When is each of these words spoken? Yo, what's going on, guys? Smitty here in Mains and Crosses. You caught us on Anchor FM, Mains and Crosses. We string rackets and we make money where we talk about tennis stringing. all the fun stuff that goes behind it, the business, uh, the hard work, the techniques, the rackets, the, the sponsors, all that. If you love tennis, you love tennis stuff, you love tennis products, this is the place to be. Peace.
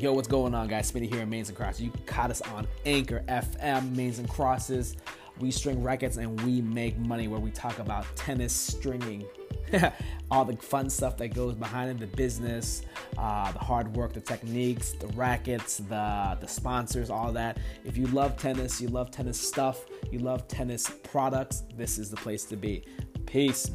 Yo, 0.00 0.12
what's 0.12 0.28
going 0.28 0.54
on, 0.54 0.68
guys? 0.68 0.92
Smitty 0.92 1.12
here 1.12 1.22
in 1.22 1.28
Mains 1.28 1.48
and 1.48 1.58
Crosses. 1.58 1.80
You 1.80 1.92
caught 2.06 2.30
us 2.30 2.40
on 2.40 2.68
Anchor 2.86 3.24
FM, 3.26 3.96
Mains 3.96 4.20
and 4.20 4.28
Crosses. 4.28 4.96
We 5.40 5.50
string 5.50 5.82
rackets 5.82 6.18
and 6.18 6.40
we 6.42 6.62
make 6.62 6.96
money 6.98 7.26
where 7.26 7.40
we 7.40 7.50
talk 7.50 7.80
about 7.80 8.06
tennis 8.14 8.52
stringing. 8.52 9.24
all 10.30 10.44
the 10.44 10.56
fun 10.58 10.88
stuff 10.88 11.16
that 11.16 11.34
goes 11.34 11.54
behind 11.54 11.90
it, 11.90 11.98
the 11.98 12.16
business, 12.16 12.82
uh, 13.18 13.50
the 13.50 13.58
hard 13.58 13.96
work, 13.96 14.12
the 14.12 14.20
techniques, 14.20 14.92
the 14.92 15.08
rackets, 15.08 15.78
the, 15.78 16.38
the 16.40 16.46
sponsors, 16.46 17.10
all 17.10 17.32
that. 17.32 17.58
If 17.84 17.98
you 17.98 18.06
love 18.06 18.36
tennis, 18.36 18.80
you 18.80 18.86
love 18.86 19.10
tennis 19.10 19.40
stuff, 19.40 19.84
you 20.12 20.20
love 20.20 20.46
tennis 20.46 20.88
products, 21.02 21.64
this 21.76 21.98
is 21.98 22.08
the 22.08 22.16
place 22.16 22.44
to 22.44 22.56
be. 22.56 22.84
Peace. 23.26 23.68